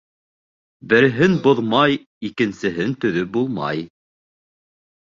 Береһен 0.93 1.35
боҙмай, 1.43 1.99
икенсеһен 2.31 2.99
төҙөп 3.07 3.31
булмай. 3.39 3.89